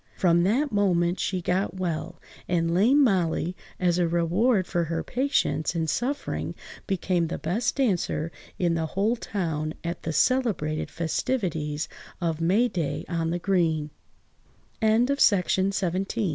[0.17, 5.75] From that moment she got well, and lame Molly, as a reward for her patience
[5.75, 6.55] in suffering,
[6.87, 11.87] became the best dancer in the whole town at the celebrated festivities
[12.19, 13.91] of May–day on the green.
[14.79, 16.09] THE BROWN MAN OF THE MOORS.